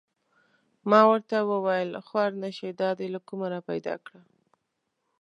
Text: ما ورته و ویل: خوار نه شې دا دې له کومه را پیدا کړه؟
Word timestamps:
ما 0.89 1.01
ورته 1.09 1.37
و 1.47 1.51
ویل: 1.65 1.91
خوار 2.07 2.31
نه 2.43 2.49
شې 2.57 2.69
دا 2.81 2.89
دې 2.99 3.07
له 3.13 3.19
کومه 3.27 3.47
را 3.53 3.59
پیدا 3.69 3.95
کړه؟ 4.05 4.19